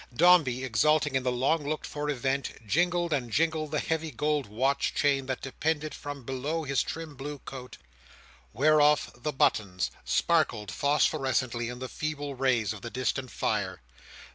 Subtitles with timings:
[0.11, 4.95] Dombey, exulting in the long looked for event, jingled and jingled the heavy gold watch
[4.95, 7.77] chain that depended from below his trim blue coat,
[8.51, 13.79] whereof the buttons sparkled phosphorescently in the feeble rays of the distant fire.